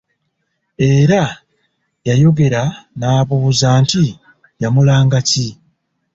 Era 0.93 1.21
yayongera 2.07 2.63
n'abuuza 2.99 3.69
nti 3.83 4.03
yamulanga 4.61 5.19
ki? 5.29 5.47